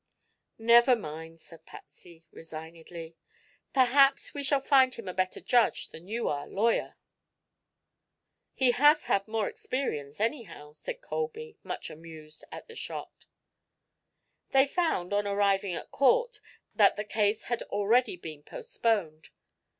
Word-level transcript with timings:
"Never 0.57 0.95
mind," 0.95 1.39
said 1.41 1.67
Patsy 1.67 2.25
resignedly. 2.31 3.17
"Perhaps 3.71 4.33
we 4.33 4.41
shall 4.43 4.59
find 4.59 4.95
him 4.95 5.07
a 5.07 5.13
better 5.13 5.39
judge 5.39 5.89
than 5.89 6.07
you 6.07 6.27
are 6.27 6.47
lawyer." 6.47 6.95
"He 8.55 8.71
has 8.71 9.03
had 9.03 9.27
more 9.27 9.47
experience, 9.47 10.19
anyhow," 10.19 10.73
said 10.73 11.03
Colby, 11.03 11.59
much 11.61 11.91
amused 11.91 12.43
at 12.51 12.67
the 12.67 12.75
shot. 12.75 13.27
They 14.53 14.65
found, 14.65 15.13
on 15.13 15.27
arriving 15.27 15.75
at 15.75 15.91
court, 15.91 16.39
that 16.73 16.95
the 16.95 17.05
case 17.05 17.43
had 17.43 17.61
already 17.61 18.17
been 18.17 18.41
postponed. 18.41 19.29